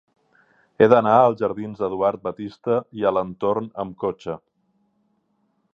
He 0.79 0.85
d'anar 0.93 1.17
als 1.25 1.37
jardins 1.43 1.83
d'Eduard 1.83 2.23
Batiste 2.23 2.79
i 3.01 3.07
Alentorn 3.11 3.69
amb 3.85 3.99
cotxe. 4.05 4.39